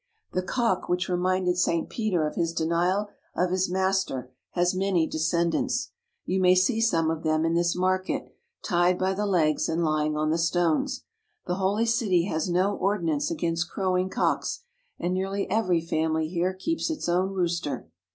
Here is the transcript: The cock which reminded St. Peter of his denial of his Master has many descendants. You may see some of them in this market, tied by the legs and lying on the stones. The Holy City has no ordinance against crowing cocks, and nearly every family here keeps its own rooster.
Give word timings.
The 0.31 0.41
cock 0.41 0.89
which 0.89 1.07
reminded 1.07 1.59
St. 1.59 1.87
Peter 1.87 2.25
of 2.25 2.33
his 2.33 2.53
denial 2.53 3.09
of 3.35 3.51
his 3.51 3.69
Master 3.69 4.31
has 4.53 4.73
many 4.73 5.05
descendants. 5.05 5.91
You 6.25 6.39
may 6.41 6.55
see 6.55 6.81
some 6.81 7.11
of 7.11 7.21
them 7.21 7.45
in 7.45 7.53
this 7.53 7.75
market, 7.75 8.35
tied 8.63 8.97
by 8.97 9.13
the 9.13 9.27
legs 9.27 9.69
and 9.69 9.83
lying 9.83 10.17
on 10.17 10.31
the 10.31 10.39
stones. 10.39 11.03
The 11.45 11.53
Holy 11.61 11.85
City 11.85 12.23
has 12.25 12.49
no 12.49 12.75
ordinance 12.75 13.29
against 13.29 13.69
crowing 13.69 14.09
cocks, 14.09 14.61
and 14.97 15.13
nearly 15.13 15.47
every 15.51 15.81
family 15.81 16.27
here 16.29 16.55
keeps 16.55 16.89
its 16.89 17.07
own 17.07 17.29
rooster. 17.33 17.87